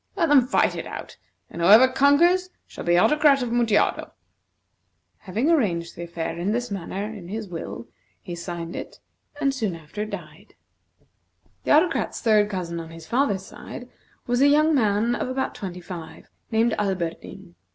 [0.15, 1.15] Let them fight it out,
[1.51, 4.13] and whoever conquers shall be Autocrat of Mutjado."
[5.27, 7.87] Having arranged the affair in this manner in his will,
[8.19, 8.99] he signed it,
[9.39, 10.55] and soon after died.
[11.65, 13.89] The Autocrat's third cousin on his father's side
[14.25, 17.53] was a young man of about twenty five, named Alberdin.